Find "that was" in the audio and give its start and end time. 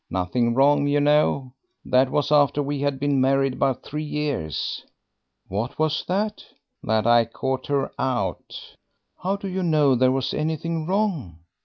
1.85-2.31